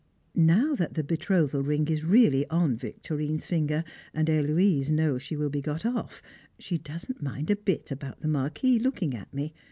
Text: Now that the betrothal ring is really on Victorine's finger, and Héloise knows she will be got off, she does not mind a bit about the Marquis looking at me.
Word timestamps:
Now 0.33 0.73
that 0.73 0.95
the 0.95 1.03
betrothal 1.03 1.61
ring 1.61 1.87
is 1.87 2.03
really 2.03 2.49
on 2.49 2.75
Victorine's 2.75 3.45
finger, 3.45 3.83
and 4.15 4.27
Héloise 4.27 4.89
knows 4.89 5.21
she 5.21 5.35
will 5.37 5.51
be 5.51 5.61
got 5.61 5.85
off, 5.85 6.23
she 6.57 6.79
does 6.79 7.07
not 7.07 7.21
mind 7.21 7.51
a 7.51 7.55
bit 7.55 7.91
about 7.91 8.21
the 8.21 8.27
Marquis 8.27 8.79
looking 8.79 9.13
at 9.15 9.31
me. 9.31 9.53